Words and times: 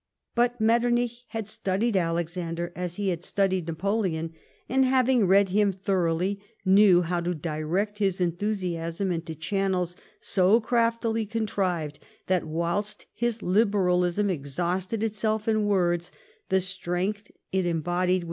But 0.33 0.59
Mctternich 0.59 1.25
had 1.27 1.47
studied 1.47 1.95
Alexander 1.95 2.73
as 2.75 2.95
he 2.95 3.09
had 3.09 3.21
studied 3.21 3.67
Napoleon, 3.67 4.33
and, 4.67 4.83
having 4.83 5.27
read 5.27 5.49
him 5.49 5.71
thoroughly, 5.71 6.39
knew 6.65 7.03
how 7.03 7.19
to 7.19 7.35
direct 7.35 7.99
his 7.99 8.19
enthusiasm 8.19 9.11
into 9.11 9.35
channels 9.35 9.95
so 10.19 10.59
craftily 10.59 11.27
contrived 11.27 11.99
that 12.25 12.45
whilst 12.47 13.05
his 13.13 13.43
liberalism 13.43 14.27
exhausted 14.27 15.03
itself 15.03 15.47
in 15.47 15.67
words, 15.67 16.11
the 16.49 16.61
strength 16.61 17.29
it 17.51 17.67
embodied 17.67 18.19
v. 18.19 18.19